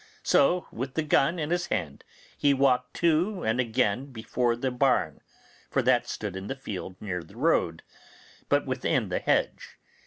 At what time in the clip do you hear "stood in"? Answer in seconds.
6.07-6.47